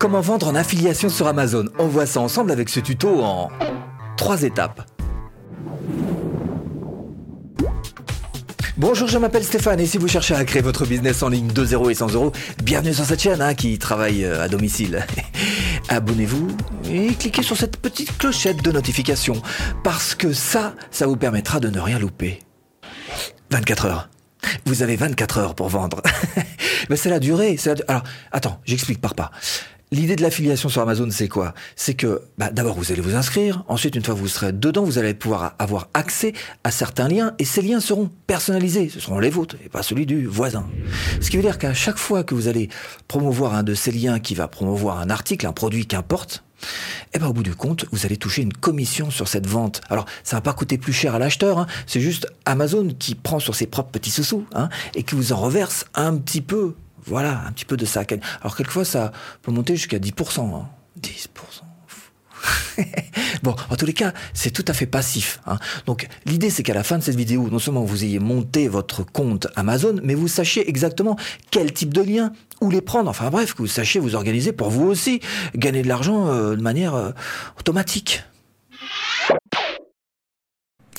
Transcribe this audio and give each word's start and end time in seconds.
Comment 0.00 0.22
vendre 0.22 0.48
en 0.48 0.54
affiliation 0.54 1.10
sur 1.10 1.26
Amazon 1.26 1.66
On 1.78 1.86
voit 1.86 2.06
ça 2.06 2.20
ensemble 2.20 2.52
avec 2.52 2.70
ce 2.70 2.80
tuto 2.80 3.22
en 3.22 3.50
trois 4.16 4.44
étapes. 4.44 4.90
Bonjour, 8.78 9.08
je 9.08 9.18
m'appelle 9.18 9.44
Stéphane 9.44 9.78
et 9.78 9.84
si 9.84 9.98
vous 9.98 10.08
cherchez 10.08 10.34
à 10.34 10.42
créer 10.46 10.62
votre 10.62 10.86
business 10.86 11.22
en 11.22 11.28
ligne 11.28 11.48
de 11.48 11.64
0 11.66 11.90
et 11.90 11.94
100 11.94 12.14
euros, 12.14 12.32
bienvenue 12.64 12.94
sur 12.94 13.04
cette 13.04 13.20
chaîne 13.20 13.42
hein, 13.42 13.52
qui 13.52 13.78
travaille 13.78 14.24
euh, 14.24 14.42
à 14.42 14.48
domicile. 14.48 15.04
Abonnez-vous 15.90 16.48
et 16.90 17.08
cliquez 17.08 17.42
sur 17.42 17.58
cette 17.58 17.76
petite 17.76 18.16
clochette 18.16 18.62
de 18.62 18.72
notification 18.72 19.34
parce 19.84 20.14
que 20.14 20.32
ça, 20.32 20.74
ça 20.90 21.06
vous 21.06 21.16
permettra 21.16 21.60
de 21.60 21.68
ne 21.68 21.78
rien 21.78 21.98
louper. 21.98 22.38
24 23.50 23.84
heures. 23.84 24.08
Vous 24.64 24.82
avez 24.82 24.96
24 24.96 25.38
heures 25.38 25.54
pour 25.54 25.68
vendre. 25.68 26.00
Mais 26.88 26.96
c'est 26.96 27.10
la 27.10 27.18
durée. 27.18 27.58
Alors, 27.86 28.02
attends, 28.32 28.62
j'explique 28.64 29.02
par 29.02 29.14
pas. 29.14 29.30
L'idée 29.92 30.14
de 30.14 30.22
l'affiliation 30.22 30.68
sur 30.68 30.82
Amazon, 30.82 31.08
c'est 31.10 31.26
quoi? 31.26 31.52
C'est 31.74 31.94
que 31.94 32.22
bah, 32.38 32.50
d'abord, 32.50 32.76
vous 32.76 32.92
allez 32.92 33.00
vous 33.00 33.16
inscrire. 33.16 33.64
Ensuite, 33.66 33.96
une 33.96 34.04
fois 34.04 34.14
que 34.14 34.20
vous 34.20 34.28
serez 34.28 34.52
dedans, 34.52 34.84
vous 34.84 34.98
allez 34.98 35.14
pouvoir 35.14 35.54
avoir 35.58 35.88
accès 35.94 36.32
à 36.62 36.70
certains 36.70 37.08
liens. 37.08 37.34
Et 37.40 37.44
ces 37.44 37.60
liens 37.60 37.80
seront 37.80 38.08
personnalisés. 38.28 38.88
Ce 38.88 39.00
seront 39.00 39.18
les 39.18 39.30
vôtres 39.30 39.56
et 39.64 39.68
pas 39.68 39.82
celui 39.82 40.06
du 40.06 40.26
voisin. 40.26 40.64
Ce 41.20 41.28
qui 41.28 41.36
veut 41.36 41.42
dire 41.42 41.58
qu'à 41.58 41.74
chaque 41.74 41.98
fois 41.98 42.22
que 42.22 42.36
vous 42.36 42.46
allez 42.46 42.68
promouvoir 43.08 43.54
un 43.54 43.64
de 43.64 43.74
ces 43.74 43.90
liens 43.90 44.20
qui 44.20 44.36
va 44.36 44.46
promouvoir 44.46 45.00
un 45.00 45.10
article, 45.10 45.44
un 45.44 45.52
produit 45.52 45.86
qu'importe, 45.86 46.44
et 46.62 47.16
eh 47.16 47.18
ben, 47.18 47.26
au 47.26 47.32
bout 47.32 47.42
du 47.42 47.54
compte, 47.54 47.86
vous 47.90 48.04
allez 48.04 48.18
toucher 48.18 48.42
une 48.42 48.52
commission 48.52 49.10
sur 49.10 49.26
cette 49.26 49.46
vente. 49.46 49.80
Alors, 49.88 50.04
ça 50.22 50.36
va 50.36 50.42
pas 50.42 50.52
coûter 50.52 50.78
plus 50.78 50.92
cher 50.92 51.14
à 51.14 51.18
l'acheteur, 51.18 51.58
hein. 51.58 51.66
c'est 51.86 52.00
juste 52.00 52.28
Amazon 52.44 52.88
qui 52.98 53.14
prend 53.14 53.40
sur 53.40 53.54
ses 53.54 53.66
propres 53.66 53.90
petits 53.90 54.10
sous-sous 54.10 54.44
hein, 54.54 54.68
et 54.94 55.02
qui 55.02 55.14
vous 55.14 55.32
en 55.32 55.36
reverse 55.36 55.86
un 55.94 56.16
petit 56.16 56.42
peu 56.42 56.74
voilà, 57.06 57.42
un 57.46 57.52
petit 57.52 57.64
peu 57.64 57.76
de 57.76 57.84
ça. 57.84 58.02
Alors 58.40 58.56
quelquefois, 58.56 58.84
ça 58.84 59.12
peut 59.42 59.52
monter 59.52 59.76
jusqu'à 59.76 59.98
10%. 59.98 60.12
10%. 60.12 60.44
Hein. 60.54 60.66
bon, 63.42 63.54
en 63.68 63.76
tous 63.76 63.86
les 63.86 63.92
cas, 63.92 64.12
c'est 64.34 64.50
tout 64.50 64.64
à 64.68 64.72
fait 64.72 64.86
passif. 64.86 65.40
Hein. 65.46 65.58
Donc, 65.86 66.08
l'idée, 66.26 66.50
c'est 66.50 66.62
qu'à 66.62 66.74
la 66.74 66.82
fin 66.82 66.98
de 66.98 67.02
cette 67.02 67.16
vidéo, 67.16 67.48
non 67.50 67.58
seulement 67.58 67.84
vous 67.84 68.04
ayez 68.04 68.18
monté 68.18 68.68
votre 68.68 69.04
compte 69.04 69.48
Amazon, 69.56 69.96
mais 70.02 70.14
vous 70.14 70.28
sachiez 70.28 70.68
exactement 70.68 71.16
quel 71.50 71.72
type 71.72 71.92
de 71.92 72.02
lien, 72.02 72.32
où 72.60 72.70
les 72.70 72.80
prendre. 72.80 73.10
Enfin 73.10 73.30
bref, 73.30 73.54
que 73.54 73.58
vous 73.58 73.68
sachiez 73.68 74.00
vous 74.00 74.14
organiser 74.14 74.52
pour 74.52 74.70
vous 74.70 74.86
aussi 74.86 75.20
gagner 75.54 75.82
de 75.82 75.88
l'argent 75.88 76.28
euh, 76.28 76.56
de 76.56 76.62
manière 76.62 76.94
euh, 76.94 77.10
automatique. 77.58 78.22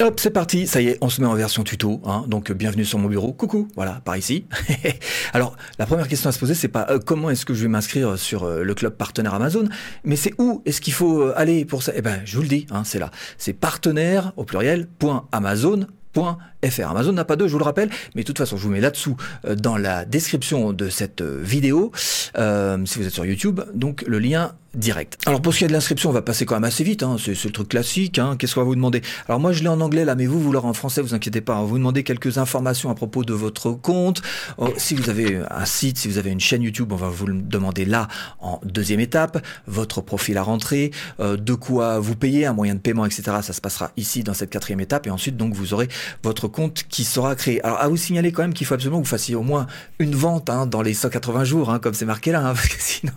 Hop, 0.01 0.19
c'est 0.19 0.31
parti, 0.31 0.65
ça 0.65 0.81
y 0.81 0.87
est, 0.87 0.97
on 1.01 1.09
se 1.09 1.21
met 1.21 1.27
en 1.27 1.35
version 1.35 1.63
tuto, 1.63 2.01
hein. 2.05 2.25
donc 2.27 2.51
bienvenue 2.51 2.85
sur 2.85 2.97
mon 2.97 3.07
bureau, 3.07 3.33
coucou, 3.33 3.67
voilà, 3.75 4.01
par 4.03 4.17
ici. 4.17 4.45
Alors, 5.33 5.55
la 5.77 5.85
première 5.85 6.07
question 6.07 6.27
à 6.27 6.31
se 6.31 6.39
poser, 6.39 6.55
c'est 6.55 6.69
pas 6.69 6.87
euh, 6.89 6.97
comment 6.97 7.29
est-ce 7.29 7.45
que 7.45 7.53
je 7.53 7.61
vais 7.61 7.67
m'inscrire 7.67 8.17
sur 8.17 8.45
euh, 8.45 8.63
le 8.63 8.73
club 8.73 8.95
partenaire 8.95 9.35
Amazon, 9.35 9.69
mais 10.03 10.15
c'est 10.15 10.33
où 10.39 10.63
est-ce 10.65 10.81
qu'il 10.81 10.93
faut 10.93 11.21
euh, 11.21 11.33
aller 11.35 11.65
pour 11.65 11.83
ça? 11.83 11.91
Eh 11.95 12.01
ben, 12.01 12.19
je 12.25 12.35
vous 12.35 12.41
le 12.41 12.47
dis, 12.47 12.65
hein, 12.71 12.81
c'est 12.83 12.97
là, 12.97 13.11
c'est 13.37 13.53
partenaire, 13.53 14.33
au 14.37 14.43
pluriel, 14.43 14.87
point 14.87 15.27
Amazon, 15.31 15.85
.fr. 16.15 16.89
Amazon 16.89 17.13
n'a 17.13 17.23
pas 17.23 17.35
deux, 17.35 17.47
je 17.47 17.53
vous 17.53 17.59
le 17.59 17.63
rappelle, 17.63 17.91
mais 18.15 18.23
de 18.23 18.27
toute 18.27 18.39
façon, 18.39 18.57
je 18.57 18.63
vous 18.63 18.71
mets 18.71 18.81
là-dessous 18.81 19.15
dans 19.55 19.77
la 19.77 20.03
description 20.03 20.73
de 20.73 20.89
cette 20.89 21.21
vidéo, 21.21 21.91
si 21.95 22.99
vous 22.99 23.05
êtes 23.05 23.13
sur 23.13 23.23
YouTube, 23.23 23.61
donc 23.75 24.03
le 24.07 24.19
lien 24.19 24.55
direct. 24.73 25.17
Alors 25.25 25.41
pour 25.41 25.53
ce 25.53 25.59
qui 25.59 25.63
est 25.65 25.67
de 25.67 25.73
l'inscription, 25.73 26.09
on 26.09 26.13
va 26.13 26.21
passer 26.21 26.45
quand 26.45 26.55
même 26.55 26.63
assez 26.63 26.83
vite, 26.83 27.03
hein. 27.03 27.17
c'est 27.19 27.43
le 27.43 27.51
truc 27.51 27.69
classique, 27.69 28.19
hein. 28.19 28.35
qu'est-ce 28.37 28.55
qu'on 28.55 28.61
va 28.61 28.65
vous 28.65 28.75
demander? 28.75 29.01
Alors 29.27 29.39
moi 29.39 29.51
je 29.51 29.63
l'ai 29.63 29.69
en 29.69 29.81
anglais 29.81 30.05
là, 30.05 30.15
mais 30.15 30.25
vous, 30.25 30.39
vous 30.39 30.51
l'aurez 30.51 30.67
en 30.67 30.73
français, 30.73 31.01
vous 31.01 31.13
inquiétez 31.13 31.41
pas, 31.41 31.57
on 31.57 31.61
va 31.61 31.65
vous 31.65 31.77
demander 31.77 32.03
quelques 32.03 32.37
informations 32.37 32.89
à 32.89 32.95
propos 32.95 33.25
de 33.25 33.33
votre 33.33 33.71
compte. 33.71 34.21
Oh, 34.57 34.69
si 34.77 34.95
vous 34.95 35.09
avez 35.09 35.41
un 35.49 35.65
site, 35.65 35.97
si 35.97 36.07
vous 36.07 36.17
avez 36.17 36.31
une 36.31 36.39
chaîne 36.39 36.61
YouTube, 36.61 36.91
on 36.93 36.95
va 36.95 37.09
vous 37.09 37.27
le 37.27 37.41
demander 37.41 37.83
là 37.83 38.07
en 38.39 38.61
deuxième 38.63 39.01
étape, 39.01 39.45
votre 39.67 39.99
profil 39.99 40.37
à 40.37 40.43
rentrer, 40.43 40.91
euh, 41.19 41.35
de 41.35 41.53
quoi 41.53 41.99
vous 41.99 42.15
payez, 42.15 42.45
un 42.45 42.53
moyen 42.53 42.75
de 42.75 42.79
paiement, 42.79 43.05
etc. 43.05 43.23
Ça 43.41 43.53
se 43.53 43.61
passera 43.61 43.91
ici 43.97 44.23
dans 44.23 44.33
cette 44.33 44.51
quatrième 44.51 44.79
étape, 44.79 45.05
et 45.05 45.09
ensuite 45.09 45.35
donc 45.35 45.53
vous 45.53 45.73
aurez 45.73 45.89
votre 46.23 46.47
compte 46.47 46.85
qui 46.87 47.03
sera 47.03 47.35
créé. 47.35 47.61
Alors 47.65 47.79
à 47.81 47.89
vous 47.89 47.97
signaler 47.97 48.31
quand 48.31 48.43
même 48.43 48.53
qu'il 48.53 48.65
faut 48.65 48.75
absolument 48.75 48.99
que 48.99 49.05
vous 49.05 49.09
fassiez 49.09 49.35
au 49.35 49.43
moins 49.43 49.67
une 49.99 50.15
vente 50.15 50.49
hein, 50.49 50.65
dans 50.65 50.81
les 50.81 50.93
180 50.93 51.43
jours, 51.43 51.77
comme 51.81 51.93
c'est 51.93 52.05
marqué 52.05 52.31
là, 52.31 52.41
parce 52.55 52.69
que 52.69 52.81
sinon, 52.81 53.11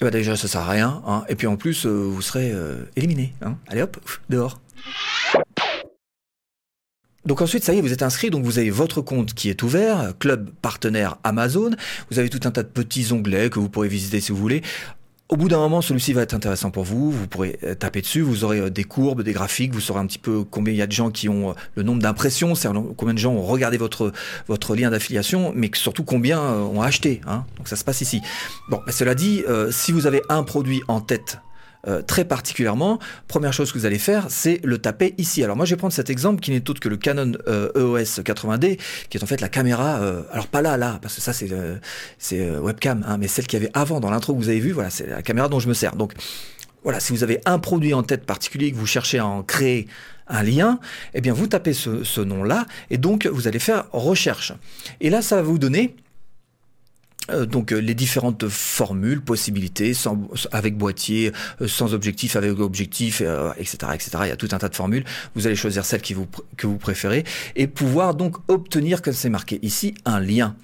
ben, 0.00 0.10
déjà 0.10 0.36
ça 0.36 0.57
rien. 0.64 1.02
Hein. 1.06 1.24
Et 1.28 1.34
puis 1.34 1.46
en 1.46 1.56
plus, 1.56 1.86
euh, 1.86 1.90
vous 1.90 2.22
serez 2.22 2.50
euh, 2.52 2.84
éliminé. 2.96 3.34
Hein. 3.42 3.56
Allez 3.68 3.82
hop, 3.82 3.98
dehors. 4.28 4.60
Donc 7.24 7.42
ensuite, 7.42 7.62
ça 7.62 7.74
y 7.74 7.78
est, 7.78 7.80
vous 7.82 7.92
êtes 7.92 8.02
inscrit, 8.02 8.30
donc 8.30 8.44
vous 8.44 8.58
avez 8.58 8.70
votre 8.70 9.02
compte 9.02 9.34
qui 9.34 9.50
est 9.50 9.62
ouvert, 9.62 10.14
club 10.18 10.50
partenaire 10.62 11.18
Amazon. 11.24 11.72
Vous 12.10 12.18
avez 12.18 12.30
tout 12.30 12.40
un 12.44 12.50
tas 12.50 12.62
de 12.62 12.68
petits 12.68 13.12
onglets 13.12 13.50
que 13.50 13.58
vous 13.58 13.68
pourrez 13.68 13.88
visiter 13.88 14.20
si 14.20 14.32
vous 14.32 14.38
voulez. 14.38 14.62
Au 15.30 15.36
bout 15.36 15.48
d'un 15.48 15.58
moment, 15.58 15.82
celui-ci 15.82 16.14
va 16.14 16.22
être 16.22 16.32
intéressant 16.32 16.70
pour 16.70 16.84
vous. 16.84 17.10
Vous 17.10 17.26
pourrez 17.26 17.58
euh, 17.62 17.74
taper 17.74 18.00
dessus, 18.00 18.22
vous 18.22 18.44
aurez 18.44 18.60
euh, 18.60 18.70
des 18.70 18.84
courbes, 18.84 19.22
des 19.22 19.34
graphiques, 19.34 19.74
vous 19.74 19.80
saurez 19.80 20.00
un 20.00 20.06
petit 20.06 20.18
peu 20.18 20.42
combien 20.42 20.72
il 20.72 20.78
y 20.78 20.82
a 20.82 20.86
de 20.86 20.92
gens 20.92 21.10
qui 21.10 21.28
ont 21.28 21.50
euh, 21.50 21.52
le 21.74 21.82
nombre 21.82 22.00
d'impressions, 22.00 22.54
c'est-à-dire 22.54 22.82
combien 22.96 23.12
de 23.12 23.18
gens 23.18 23.34
ont 23.34 23.42
regardé 23.42 23.76
votre 23.76 24.10
votre 24.46 24.74
lien 24.74 24.90
d'affiliation, 24.90 25.52
mais 25.54 25.70
surtout 25.74 26.02
combien 26.02 26.40
ont 26.40 26.80
acheté. 26.80 27.20
Hein. 27.26 27.44
Donc 27.58 27.68
ça 27.68 27.76
se 27.76 27.84
passe 27.84 28.00
ici. 28.00 28.22
Bon, 28.70 28.80
cela 28.88 29.14
dit, 29.14 29.44
si 29.70 29.92
vous 29.92 30.06
avez 30.06 30.22
un 30.30 30.42
produit 30.42 30.82
en 30.88 31.00
tête 31.00 31.38
euh, 31.86 32.02
très 32.02 32.24
particulièrement, 32.24 32.98
première 33.28 33.52
chose 33.52 33.72
que 33.72 33.78
vous 33.78 33.86
allez 33.86 33.98
faire, 33.98 34.26
c'est 34.28 34.60
le 34.64 34.78
taper 34.78 35.14
ici. 35.18 35.44
Alors 35.44 35.56
moi, 35.56 35.64
je 35.64 35.74
vais 35.74 35.78
prendre 35.78 35.92
cet 35.92 36.10
exemple 36.10 36.40
qui 36.40 36.50
n'est 36.50 36.68
autre 36.68 36.80
que 36.80 36.88
le 36.88 36.96
Canon 36.96 37.32
EOS 37.46 38.20
e 38.20 38.22
80D, 38.22 38.78
qui 39.08 39.18
est 39.18 39.22
en 39.22 39.26
fait 39.26 39.40
la 39.40 39.48
caméra, 39.48 40.00
euh, 40.00 40.22
alors 40.32 40.48
pas 40.48 40.62
là, 40.62 40.76
là, 40.76 40.98
parce 41.00 41.14
que 41.14 41.20
ça 41.20 41.32
c'est 41.32 42.50
webcam, 42.58 43.04
hein, 43.06 43.16
mais 43.18 43.28
celle 43.28 43.46
qu'il 43.46 43.60
y 43.60 43.62
avait 43.62 43.72
avant 43.74 44.00
dans 44.00 44.10
l'intro 44.10 44.34
que 44.34 44.38
vous 44.38 44.48
avez 44.48 44.60
vu, 44.60 44.72
voilà, 44.72 44.90
c'est 44.90 45.06
la 45.06 45.22
caméra 45.22 45.48
dont 45.48 45.60
je 45.60 45.68
me 45.68 45.74
sers. 45.74 45.94
Donc 45.94 46.14
voilà, 46.82 47.00
si 47.00 47.12
vous 47.12 47.22
avez 47.22 47.40
un 47.44 47.58
produit 47.58 47.94
en 47.94 48.02
tête 48.02 48.24
particulier 48.24 48.72
que 48.72 48.76
vous 48.76 48.86
cherchez 48.86 49.18
à 49.18 49.26
en 49.26 49.42
créer 49.42 49.86
un 50.26 50.42
lien, 50.42 50.78
eh 51.14 51.20
bien 51.20 51.32
vous 51.32 51.46
tapez 51.46 51.72
ce, 51.72 52.04
ce 52.04 52.20
nom-là 52.20 52.66
et 52.90 52.98
donc 52.98 53.26
vous 53.26 53.48
allez 53.48 53.58
faire 53.58 53.86
recherche. 53.92 54.52
Et 55.00 55.10
là, 55.10 55.22
ça 55.22 55.36
va 55.36 55.42
vous 55.42 55.58
donner 55.58 55.96
euh, 55.96 56.07
donc 57.46 57.72
euh, 57.72 57.78
les 57.78 57.94
différentes 57.94 58.48
formules, 58.48 59.20
possibilités, 59.20 59.94
sans, 59.94 60.18
avec 60.52 60.76
boîtier, 60.76 61.32
euh, 61.60 61.68
sans 61.68 61.94
objectif, 61.94 62.36
avec 62.36 62.58
objectif, 62.58 63.22
etc., 63.58 63.76
etc. 63.94 64.10
Il 64.22 64.28
y 64.28 64.32
a 64.32 64.36
tout 64.36 64.48
un 64.52 64.58
tas 64.58 64.68
de 64.68 64.74
formules. 64.74 65.04
Vous 65.34 65.46
allez 65.46 65.56
choisir 65.56 65.84
celle 65.84 66.00
qui 66.00 66.14
vous, 66.14 66.26
que 66.56 66.66
vous 66.66 66.78
préférez 66.78 67.24
et 67.56 67.66
pouvoir 67.66 68.14
donc 68.14 68.36
obtenir, 68.48 69.02
comme 69.02 69.12
c'est 69.12 69.28
marqué 69.28 69.58
ici, 69.62 69.94
un 70.04 70.20
lien. 70.20 70.56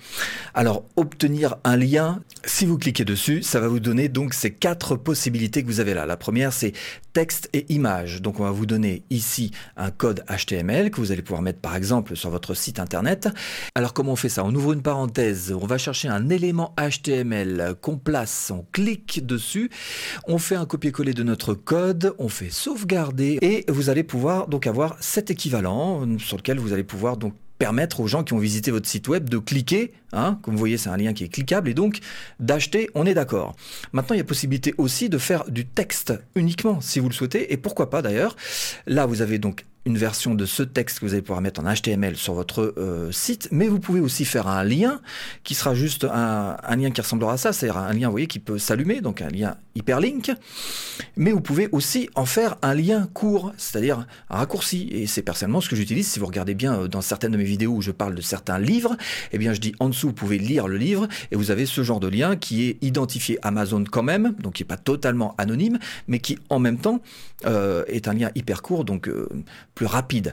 Alors 0.55 0.85
obtenir 0.97 1.57
un 1.65 1.77
lien, 1.77 2.21
si 2.45 2.67
vous 2.67 2.79
cliquez 2.79 3.05
dessus, 3.05 3.43
ça 3.43 3.61
va 3.61 3.69
vous 3.69 3.81
donner 3.81 4.09
donc 4.09 4.35
ces 4.35 4.51
quatre 4.51 4.97
possibilités 4.97 5.63
que 5.63 5.67
vous 5.67 5.81
avez 5.81 5.95
là. 5.95 6.07
La 6.07 6.17
première, 6.17 6.53
c'est 6.53 6.73
texte 7.15 7.49
et 7.55 7.73
image. 7.73 8.21
Donc 8.21 8.41
on 8.41 8.43
va 8.43 8.51
vous 8.51 8.67
donner 8.67 9.05
ici 9.09 9.53
un 9.79 9.91
code 9.91 10.23
HTML 10.29 10.91
que 10.91 11.01
vous 11.01 11.13
allez 11.13 11.23
pouvoir 11.23 11.41
mettre 11.41 11.61
par 11.61 11.77
exemple 11.77 12.17
sur 12.17 12.29
votre 12.29 12.53
site 12.53 12.79
internet. 12.79 13.29
Alors 13.75 13.95
comment 13.95 14.13
on 14.13 14.17
fait 14.17 14.29
ça? 14.29 14.45
On 14.45 14.55
ouvre 14.55 14.75
une 14.75 14.83
parenthèse, 14.83 15.55
on 15.59 15.67
va 15.67 15.79
chercher 15.79 16.09
un 16.09 16.29
élément 16.29 16.75
HTML 16.79 17.77
qu'on 17.81 17.97
place, 17.97 18.51
on 18.55 18.67
clique 18.73 19.25
dessus, 19.25 19.71
on 20.27 20.39
fait 20.39 20.57
un 20.57 20.67
copier-coller 20.67 21.15
de 21.15 21.23
notre 21.23 21.55
code, 21.55 22.15
on 22.19 22.29
fait 22.29 22.51
sauvegarder. 22.51 23.39
Et 23.41 23.65
vous 23.69 23.89
allez 23.89 24.03
pouvoir 24.03 24.49
donc 24.49 24.67
avoir 24.67 24.97
cet 25.01 25.31
équivalent 25.31 26.05
sur 26.19 26.37
lequel 26.37 26.59
vous 26.59 26.73
allez 26.73 26.85
pouvoir 26.85 27.17
donc 27.17 27.35
permettre 27.59 28.01
aux 28.01 28.07
gens 28.07 28.25
qui 28.25 28.33
ont 28.33 28.39
visité 28.39 28.71
votre 28.71 28.89
site 28.89 29.09
web 29.09 29.29
de 29.29 29.39
cliquer, 29.39 29.93
hein, 30.13 30.39
comme 30.43 30.55
vous 30.55 30.59
voyez 30.59 30.79
c'est 30.79 30.91
un 30.91 30.97
lien 30.97 31.13
qui 31.13 31.25
est 31.25 31.29
cliquable, 31.29 31.69
et 31.69 31.75
donc 31.75 32.01
d'acheter, 32.41 32.91
on 32.95 33.07
est 33.07 33.15
d'accord. 33.15 33.55
Maintenant 33.93 34.15
il 34.15 34.19
y 34.19 34.21
a 34.21 34.25
possibilité 34.25 34.75
aussi 34.79 35.09
de 35.09 35.19
faire 35.19 35.45
du 35.49 35.65
texte 35.65 36.13
uniquement 36.35 36.81
si 36.81 37.01
vous 37.01 37.09
le 37.09 37.15
souhaitez, 37.15 37.53
et 37.53 37.57
pourquoi 37.57 37.91
pas 37.91 38.03
d'ailleurs. 38.03 38.37
Là 38.87 39.07
vous 39.07 39.23
avez 39.23 39.39
donc 39.39 39.65
une 39.87 39.99
version 39.99 40.35
de 40.35 40.47
ce 40.47 40.63
texte 40.63 41.01
que 41.01 41.05
vous 41.05 41.13
allez 41.13 41.23
pouvoir 41.23 41.43
mettre 41.43 41.61
en 41.61 41.73
HTML 41.73 42.17
sur 42.17 42.35
votre 42.35 42.75
euh, 42.79 43.13
site, 43.13 43.49
mais 43.53 43.69
vous 43.69 43.81
pouvez 43.81 44.01
aussi 44.01 44.25
faire 44.25 44.49
un 44.49 44.65
lien 44.65 45.01
qui 45.43 45.55
sera 45.55 45.75
juste 45.75 46.05
un, 46.05 46.57
lien 46.77 46.91
qui 46.91 47.01
ressemblera 47.01 47.35
à 47.35 47.37
ça, 47.37 47.53
c'est-à-dire 47.53 47.79
un 47.79 47.93
lien, 47.93 48.07
vous 48.07 48.13
voyez, 48.13 48.27
qui 48.27 48.39
peut 48.39 48.59
s'allumer, 48.59 49.01
donc 49.01 49.21
un 49.21 49.29
lien 49.29 49.57
hyperlink, 49.75 50.33
mais 51.17 51.33
vous 51.33 51.41
pouvez 51.41 51.69
aussi 51.73 52.09
en 52.15 52.25
faire 52.25 52.57
un 52.63 52.75
lien 52.75 53.09
court, 53.13 53.53
c'est-à-dire 53.59 54.07
un 54.31 54.37
raccourci, 54.37 54.89
et 54.91 55.07
c'est 55.07 55.23
personnellement 55.23 55.61
ce 55.61 55.69
que 55.69 55.77
j'utilise, 55.77 56.09
si 56.09 56.19
vous 56.19 56.27
regardez 56.27 56.55
bien 56.55 56.75
euh, 56.81 56.89
dans 56.89 57.03
certaines 57.03 57.33
de 57.33 57.37
mes 57.37 57.45
vidéos 57.45 57.73
où 57.73 57.83
je 57.83 57.91
parle 57.91 58.15
de 58.15 58.23
certains 58.23 58.59
livres, 58.59 58.97
eh 59.33 59.39
bien 59.39 59.53
je 59.53 59.61
dis 59.61 59.75
en 59.81 59.89
dessous, 59.89 60.09
vous 60.09 60.15
pouvez 60.15 60.39
lire 60.39 60.67
le 60.67 60.79
livre, 60.79 61.09
et 61.31 61.37
vous 61.37 61.51
avez 61.51 61.67
ce 61.67 61.83
genre 61.83 62.01
de 62.01 62.09
lien 62.09 62.37
qui 62.37 62.69
est 62.69 62.79
identifié 62.83 63.39
Amazon 63.43 63.85
quand 63.85 64.03
même, 64.03 64.35
donc 64.39 64.55
qui 64.55 64.63
n'est 64.63 64.69
pas 64.69 64.77
totalement 64.79 65.35
anonyme, 65.37 65.79
mais 66.09 66.21
qui 66.21 66.39
en 66.49 66.59
même 66.59 66.79
temps 66.79 67.01
euh, 67.45 67.85
est 67.89 68.09
un 68.09 68.15
lien 68.15 68.31
hyper 68.35 68.63
court, 68.63 68.85
donc 68.85 69.09
plus 69.75 69.87
rapide. 69.87 70.33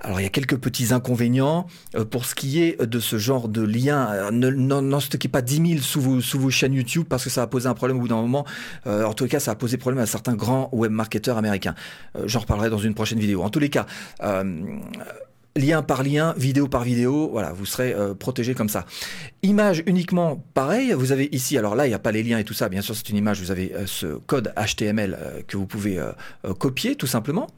Alors 0.00 0.20
il 0.20 0.22
y 0.22 0.26
a 0.26 0.30
quelques 0.30 0.56
petits 0.56 0.92
inconvénients 0.92 1.66
euh, 1.96 2.04
pour 2.04 2.24
ce 2.24 2.34
qui 2.34 2.62
est 2.62 2.80
de 2.80 3.00
ce 3.00 3.18
genre 3.18 3.48
de 3.48 3.62
lien. 3.62 4.08
Euh, 4.12 4.30
n'en 4.30 5.00
stockez 5.00 5.28
pas 5.28 5.42
10 5.42 5.70
000 5.74 5.82
sous 5.82 6.00
vos, 6.00 6.20
sous 6.20 6.50
chaînes 6.50 6.74
YouTube 6.74 7.06
parce 7.08 7.24
que 7.24 7.30
ça 7.30 7.40
va 7.40 7.46
poser 7.46 7.68
un 7.68 7.74
problème 7.74 7.98
au 7.98 8.00
bout 8.00 8.08
d'un 8.08 8.20
moment. 8.20 8.44
Euh, 8.86 9.04
en 9.04 9.14
tout 9.14 9.26
cas, 9.26 9.40
ça 9.40 9.50
va 9.50 9.54
poser 9.56 9.76
problème 9.76 10.02
à 10.02 10.06
certains 10.06 10.34
grands 10.34 10.68
web 10.72 10.92
marketeurs 10.92 11.36
américains. 11.36 11.74
J'en 12.24 12.40
reparlerai 12.40 12.70
dans 12.70 12.78
une 12.78 12.94
prochaine 12.94 13.18
vidéo. 13.18 13.42
En 13.42 13.50
tous 13.50 13.58
les 13.58 13.70
cas, 13.70 13.86
lien 15.58 15.82
par 15.82 16.02
lien, 16.02 16.34
vidéo 16.36 16.68
par 16.68 16.84
vidéo, 16.84 17.28
voilà, 17.30 17.52
vous 17.52 17.66
serez 17.66 17.92
euh, 17.92 18.14
protégé 18.14 18.54
comme 18.54 18.68
ça. 18.68 18.86
Image 19.42 19.82
uniquement, 19.86 20.42
pareil, 20.54 20.92
vous 20.92 21.12
avez 21.12 21.28
ici, 21.32 21.58
alors 21.58 21.74
là, 21.74 21.86
il 21.86 21.90
n'y 21.90 21.94
a 21.94 21.98
pas 21.98 22.12
les 22.12 22.22
liens 22.22 22.38
et 22.38 22.44
tout 22.44 22.54
ça, 22.54 22.68
bien 22.68 22.80
sûr, 22.80 22.94
c'est 22.94 23.08
une 23.10 23.16
image, 23.16 23.40
vous 23.40 23.50
avez 23.50 23.74
euh, 23.74 23.86
ce 23.86 24.06
code 24.06 24.52
HTML 24.56 25.18
euh, 25.18 25.42
que 25.46 25.56
vous 25.56 25.66
pouvez 25.66 25.98
copier 26.58 26.94
tout 26.94 27.06
simplement. 27.06 27.48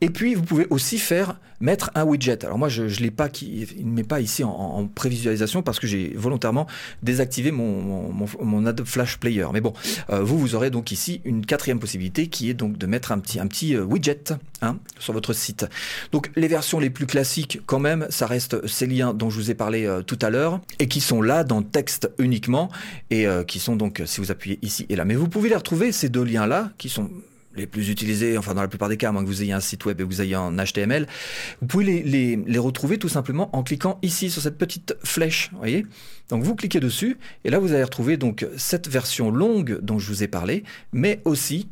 Et 0.00 0.10
puis, 0.10 0.34
vous 0.34 0.42
pouvez 0.42 0.66
aussi 0.68 0.98
faire 0.98 1.38
mettre 1.60 1.90
un 1.94 2.04
widget. 2.04 2.44
Alors 2.44 2.58
moi, 2.58 2.68
je 2.68 2.82
ne 2.82 2.88
l'ai 2.88 3.10
pas, 3.10 3.28
qui, 3.28 3.66
il 3.78 3.86
ne 3.88 3.92
met 3.92 4.02
pas 4.02 4.20
ici 4.20 4.44
en, 4.44 4.86
prévisualisation 4.86 5.62
parce 5.62 5.78
que 5.78 5.86
j'ai 5.86 6.12
volontairement 6.16 6.66
désactivé 7.02 7.52
mon, 7.52 8.12
mon, 8.12 8.66
Adobe 8.66 8.86
Flash 8.86 9.18
Player. 9.18 9.46
Mais 9.52 9.60
bon, 9.60 9.72
vous, 10.08 10.38
vous 10.38 10.54
aurez 10.54 10.70
donc 10.70 10.90
ici 10.90 11.20
une 11.24 11.46
quatrième 11.46 11.78
possibilité 11.78 12.26
qui 12.26 12.50
est 12.50 12.54
donc 12.54 12.76
de 12.76 12.86
mettre 12.86 13.12
un 13.12 13.20
petit, 13.20 13.38
un 13.38 13.46
petit 13.46 13.78
widget 13.78 14.34
hein, 14.60 14.78
sur 14.98 15.12
votre 15.12 15.32
site. 15.32 15.66
Donc 16.10 16.30
les 16.34 16.48
versions 16.48 16.80
les 16.80 16.90
plus 16.90 17.06
classiques, 17.06 17.21
quand 17.66 17.78
même, 17.78 18.06
ça 18.10 18.26
reste 18.26 18.66
ces 18.66 18.86
liens 18.86 19.14
dont 19.14 19.30
je 19.30 19.36
vous 19.36 19.50
ai 19.50 19.54
parlé 19.54 19.86
euh, 19.86 20.02
tout 20.02 20.18
à 20.22 20.30
l'heure 20.30 20.60
et 20.78 20.88
qui 20.88 21.00
sont 21.00 21.22
là 21.22 21.44
dans 21.44 21.62
texte 21.62 22.10
uniquement 22.18 22.70
et 23.10 23.26
euh, 23.26 23.44
qui 23.44 23.58
sont 23.58 23.76
donc, 23.76 24.02
si 24.06 24.20
vous 24.20 24.30
appuyez 24.30 24.58
ici 24.62 24.86
et 24.88 24.96
là. 24.96 25.04
Mais 25.04 25.14
vous 25.14 25.28
pouvez 25.28 25.48
les 25.48 25.56
retrouver, 25.56 25.92
ces 25.92 26.08
deux 26.08 26.24
liens-là, 26.24 26.70
qui 26.78 26.88
sont 26.88 27.10
les 27.54 27.66
plus 27.66 27.90
utilisés, 27.90 28.38
enfin 28.38 28.54
dans 28.54 28.62
la 28.62 28.68
plupart 28.68 28.88
des 28.88 28.96
cas, 28.96 29.12
moins 29.12 29.22
que 29.22 29.28
vous 29.28 29.42
ayez 29.42 29.52
un 29.52 29.60
site 29.60 29.84
web 29.84 30.00
et 30.00 30.04
que 30.04 30.08
vous 30.08 30.22
ayez 30.22 30.34
un 30.34 30.56
HTML, 30.56 31.06
vous 31.60 31.66
pouvez 31.66 31.84
les, 31.84 32.02
les, 32.02 32.36
les, 32.36 32.58
retrouver 32.58 32.98
tout 32.98 33.08
simplement 33.10 33.54
en 33.54 33.62
cliquant 33.62 33.98
ici 34.02 34.30
sur 34.30 34.40
cette 34.40 34.56
petite 34.56 34.96
flèche, 35.04 35.50
voyez? 35.58 35.86
Donc 36.30 36.44
vous 36.44 36.54
cliquez 36.54 36.80
dessus 36.80 37.18
et 37.44 37.50
là 37.50 37.58
vous 37.58 37.72
allez 37.72 37.84
retrouver 37.84 38.16
donc 38.16 38.46
cette 38.56 38.88
version 38.88 39.30
longue 39.30 39.78
dont 39.82 39.98
je 39.98 40.08
vous 40.08 40.22
ai 40.22 40.28
parlé, 40.28 40.64
mais 40.92 41.20
aussi 41.24 41.68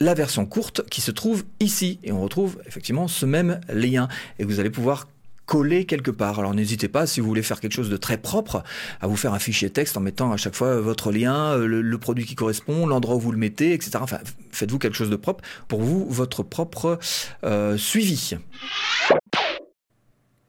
la 0.00 0.14
version 0.14 0.46
courte 0.46 0.88
qui 0.88 1.00
se 1.00 1.10
trouve 1.10 1.44
ici. 1.60 1.98
Et 2.02 2.12
on 2.12 2.20
retrouve 2.20 2.60
effectivement 2.66 3.08
ce 3.08 3.26
même 3.26 3.60
lien. 3.68 4.08
Et 4.38 4.44
vous 4.44 4.60
allez 4.60 4.70
pouvoir 4.70 5.08
coller 5.46 5.84
quelque 5.84 6.10
part. 6.10 6.38
Alors 6.38 6.54
n'hésitez 6.54 6.88
pas, 6.88 7.06
si 7.06 7.20
vous 7.20 7.26
voulez 7.26 7.42
faire 7.42 7.60
quelque 7.60 7.72
chose 7.72 7.90
de 7.90 7.96
très 7.96 8.16
propre, 8.16 8.62
à 9.00 9.06
vous 9.06 9.16
faire 9.16 9.34
un 9.34 9.38
fichier 9.38 9.70
texte 9.70 9.96
en 9.96 10.00
mettant 10.00 10.32
à 10.32 10.36
chaque 10.36 10.54
fois 10.54 10.80
votre 10.80 11.12
lien, 11.12 11.56
le, 11.56 11.98
produit 11.98 12.24
qui 12.24 12.34
correspond, 12.34 12.86
l'endroit 12.86 13.16
où 13.16 13.20
vous 13.20 13.32
le 13.32 13.38
mettez, 13.38 13.72
etc. 13.72 13.92
Enfin, 14.00 14.18
faites-vous 14.52 14.78
quelque 14.78 14.96
chose 14.96 15.10
de 15.10 15.16
propre 15.16 15.44
pour 15.68 15.82
vous, 15.82 16.06
votre 16.08 16.42
propre 16.42 16.98
euh, 17.44 17.76
suivi. 17.76 18.36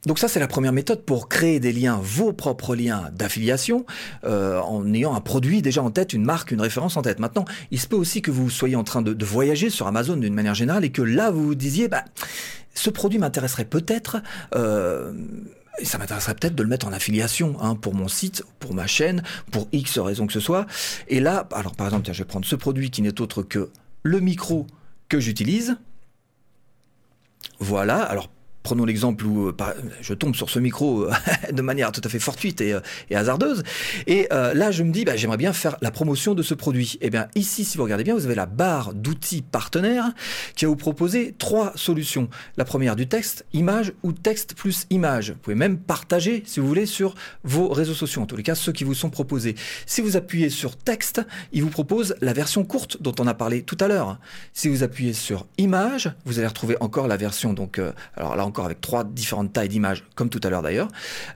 Donc 0.05 0.19
ça, 0.19 0.27
c'est 0.27 0.39
la 0.39 0.47
première 0.47 0.73
méthode 0.73 1.03
pour 1.03 1.29
créer 1.29 1.59
des 1.59 1.73
liens, 1.73 1.99
vos 2.01 2.31
propres 2.31 2.75
liens 2.75 3.09
d'affiliation, 3.13 3.85
euh, 4.23 4.59
en 4.59 4.93
ayant 4.93 5.15
un 5.15 5.21
produit 5.21 5.61
déjà 5.61 5.81
en 5.81 5.89
tête, 5.89 6.13
une 6.13 6.23
marque, 6.23 6.51
une 6.51 6.61
référence 6.61 6.95
en 6.95 7.01
tête. 7.01 7.19
Maintenant, 7.19 7.45
il 7.71 7.79
se 7.79 7.87
peut 7.87 7.95
aussi 7.95 8.21
que 8.21 8.29
vous 8.29 8.49
soyez 8.49 8.75
en 8.75 8.83
train 8.83 9.01
de, 9.01 9.25
voyager 9.25 9.69
sur 9.69 9.87
Amazon 9.87 10.17
d'une 10.17 10.35
manière 10.35 10.53
générale 10.53 10.85
et 10.85 10.91
que 10.91 11.01
là, 11.01 11.31
vous 11.31 11.43
vous 11.47 11.55
disiez, 11.55 11.87
bah, 11.87 12.05
ce 12.75 12.89
produit 12.91 13.17
m'intéresserait 13.17 13.65
peut-être. 13.65 14.17
Euh, 14.53 15.13
et 15.79 15.85
ça 15.85 15.97
m'intéresserait 15.97 16.35
peut-être 16.35 16.55
de 16.55 16.63
le 16.63 16.69
mettre 16.69 16.87
en 16.87 16.93
affiliation 16.93 17.57
hein, 17.59 17.75
pour 17.75 17.95
mon 17.95 18.07
site, 18.07 18.43
pour 18.59 18.73
ma 18.73 18.87
chaîne, 18.87 19.23
pour 19.51 19.67
X 19.71 19.97
raison 19.97 20.27
que 20.27 20.33
ce 20.33 20.39
soit. 20.39 20.67
Et 21.07 21.19
là, 21.19 21.47
alors 21.51 21.75
par 21.75 21.87
exemple, 21.87 22.05
tiens, 22.05 22.13
je 22.13 22.19
vais 22.19 22.27
prendre 22.27 22.45
ce 22.45 22.55
produit 22.55 22.91
qui 22.91 23.01
n'est 23.01 23.19
autre 23.19 23.41
que 23.41 23.71
le 24.03 24.19
micro 24.19 24.67
que 25.09 25.19
j'utilise. 25.19 25.77
Voilà, 27.59 28.01
alors 28.01 28.29
prenons 28.65 28.83
l'exemple 28.83 29.25
où 29.25 29.47
euh, 29.47 29.55
je 30.01 30.15
tombe 30.15 30.35
sur 30.35 30.49
ce 30.49 30.57
micro 30.57 31.03
euh, 31.03 31.11
de 31.53 31.61
manière 31.61 31.91
tout 31.91 32.01
à 32.03 32.09
fait 32.09 32.19
fortuite 32.19 32.61
et, 32.61 32.73
euh, 32.73 32.79
hasardeuse. 33.13 33.63
Et 34.07 34.27
là, 34.31 34.71
je 34.71 34.83
me 34.83 34.91
dis, 34.91 35.05
bah, 35.05 35.15
j'aimerais 35.15 35.37
bien 35.37 35.53
faire 35.53 35.77
la 35.81 35.91
promotion 35.91 36.33
de 36.33 36.41
ce 36.41 36.53
produit. 36.53 36.97
Et 36.99 37.07
eh 37.07 37.09
bien 37.09 37.27
ici, 37.35 37.63
si 37.63 37.77
vous 37.77 37.83
regardez 37.83 38.03
bien, 38.03 38.15
vous 38.15 38.25
avez 38.25 38.35
la 38.35 38.47
barre 38.47 38.93
d'outils 38.93 39.43
partenaires 39.43 40.11
qui 40.55 40.65
va 40.65 40.69
vous 40.69 40.75
proposer 40.75 41.35
trois 41.37 41.71
solutions. 41.75 42.27
La 42.57 42.65
première 42.65 42.95
du 42.95 43.07
texte, 43.07 43.45
image 43.53 43.93
ou 44.03 44.11
texte 44.11 44.55
plus 44.55 44.87
image. 44.89 45.31
Vous 45.31 45.37
pouvez 45.37 45.55
même 45.55 45.77
partager, 45.77 46.43
si 46.45 46.59
vous 46.59 46.67
voulez, 46.67 46.87
sur 46.87 47.13
vos 47.43 47.69
réseaux 47.69 47.93
sociaux, 47.93 48.23
en 48.23 48.25
tous 48.25 48.35
les 48.35 48.43
cas 48.43 48.55
ceux 48.55 48.71
qui 48.71 48.83
vous 48.83 48.95
sont 48.95 49.11
proposés. 49.11 49.55
Si 49.85 50.01
vous 50.01 50.17
appuyez 50.17 50.49
sur 50.49 50.75
texte, 50.75 51.21
il 51.53 51.61
vous 51.63 51.69
propose 51.69 52.15
la 52.21 52.33
version 52.33 52.65
courte 52.65 53.01
dont 53.01 53.15
on 53.19 53.27
a 53.27 53.35
parlé 53.35 53.61
tout 53.61 53.77
à 53.79 53.87
l'heure. 53.87 54.17
Si 54.53 54.67
vous 54.67 54.83
appuyez 54.83 55.13
sur 55.13 55.45
image, 55.57 56.11
vous 56.25 56.39
allez 56.39 56.47
retrouver 56.47 56.75
encore 56.79 57.07
la 57.07 57.17
version, 57.17 57.53
donc, 57.53 57.79
alors 58.15 58.35
là 58.35 58.45
avec 58.63 58.79
trois 58.79 59.03
différentes 59.03 59.51
tailles 59.51 59.67
d'images, 59.67 60.05
comme 60.15 60.29
tout 60.29 60.39
à 60.43 60.49
l'heure 60.49 60.61
d'ailleurs. 60.61 60.87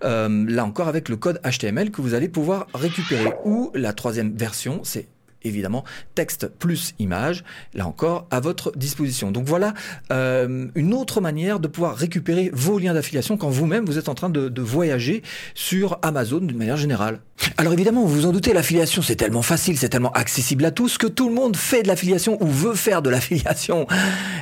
Euh, 0.06 0.46
là 0.48 0.64
encore 0.64 0.88
avec 0.88 1.10
le 1.10 1.18
code 1.18 1.42
HTML 1.44 1.92
que 1.92 2.02
vous 2.02 2.14
allez 2.14 2.30
pouvoir 2.30 2.68
récupérer. 2.74 3.34
Ou 3.44 3.72
la 3.74 3.92
troisième 3.92 4.34
version, 4.38 4.80
c'est 4.84 5.08
évidemment 5.44 5.84
texte 6.16 6.48
plus 6.48 6.94
image, 7.00 7.44
là 7.74 7.88
encore 7.88 8.28
à 8.32 8.40
votre 8.40 8.72
disposition. 8.76 9.32
Donc 9.32 9.46
voilà 9.46 9.74
euh, 10.12 10.68
une 10.76 10.94
autre 10.94 11.22
manière 11.22 11.60
de 11.60 11.68
pouvoir 11.68 11.96
récupérer 11.96 12.50
vos 12.54 12.80
liens 12.80 12.94
d'affiliation 12.94 13.38
quand 13.38 13.50
vous-même 13.50 13.86
vous 13.86 13.98
êtes 13.98 14.10
en 14.10 14.16
train 14.16 14.30
de, 14.30 14.62
voyager 14.62 15.24
sur 15.56 15.98
Amazon 16.02 16.40
d'une 16.40 16.58
manière 16.58 16.78
générale. 16.78 17.22
Alors 17.58 17.72
évidemment, 17.72 18.02
vous 18.02 18.22
vous 18.22 18.26
en 18.26 18.32
doutez, 18.34 18.54
l'affiliation 18.54 19.02
c'est 19.02 19.16
tellement 19.16 19.42
facile, 19.42 19.78
c'est 19.78 19.90
tellement 19.90 20.12
accessible 20.12 20.66
à 20.66 20.72
tous 20.72 20.98
que 20.98 21.08
tout 21.08 21.30
le 21.30 21.36
monde 21.36 21.56
fait 21.56 21.84
de 21.84 21.88
l'affiliation 21.88 22.38
ou 22.44 22.48
veut 22.48 22.76
faire 22.76 23.02
de 23.02 23.10
l'affiliation. 23.10 23.88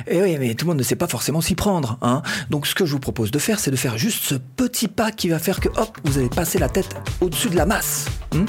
Et 0.08 0.20
oui, 0.20 0.36
mais 0.38 0.54
tout 0.54 0.66
le 0.66 0.70
monde 0.70 0.78
ne 0.78 0.82
sait 0.82 0.96
pas 0.96 1.06
forcément 1.06 1.40
s'y 1.40 1.54
prendre. 1.54 1.98
Hein. 2.02 2.22
Donc 2.50 2.66
ce 2.66 2.74
que 2.74 2.84
je 2.84 2.92
vous 2.92 2.98
propose 2.98 3.30
de 3.30 3.38
faire, 3.38 3.60
c'est 3.60 3.70
de 3.70 3.76
faire 3.76 3.96
juste 3.96 4.24
ce 4.24 4.34
petit 4.34 4.88
pas 4.88 5.12
qui 5.12 5.28
va 5.28 5.38
faire 5.38 5.60
que 5.60 5.68
hop, 5.68 5.96
vous 6.04 6.18
allez 6.18 6.28
passer 6.28 6.58
la 6.58 6.68
tête 6.68 6.96
au-dessus 7.20 7.50
de 7.50 7.56
la 7.56 7.66
masse. 7.66 8.06
Hein. 8.34 8.44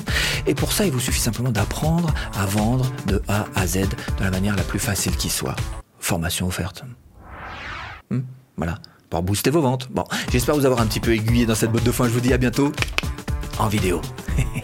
Et 0.48 0.56
pour 0.56 0.74
ça, 0.74 0.86
il 0.86 0.92
vous 0.92 1.00
suffit 1.00 1.22
simplement 1.22 1.52
d'apprendre 1.52 2.14
à 2.40 2.46
vendre 2.46 2.86
de 3.06 3.22
A 3.28 3.46
à 3.56 3.68
Z 3.68 3.82
de 3.82 4.24
la 4.24 4.32
manière 4.32 4.56
la 4.56 4.64
plus 4.64 4.80
facile 4.80 5.16
qui 5.18 5.30
soit. 5.30 5.56
Formation 6.00 6.48
offerte. 6.48 6.84
Hmm, 8.10 8.22
voilà, 8.56 8.80
pour 9.10 9.22
booster 9.22 9.50
vos 9.50 9.62
ventes. 9.62 9.90
Bon, 9.92 10.06
j'espère 10.32 10.56
vous 10.56 10.66
avoir 10.66 10.82
un 10.82 10.88
petit 10.88 11.02
peu 11.02 11.14
aiguillé 11.14 11.46
dans 11.46 11.56
cette 11.56 11.72
botte 11.72 11.84
de 11.84 11.92
foin. 11.92 12.08
Je 12.08 12.14
vous 12.14 12.22
dis 12.22 12.34
à 12.34 12.38
bientôt 12.38 12.72
en 13.60 13.68
vidéo. 13.68 14.02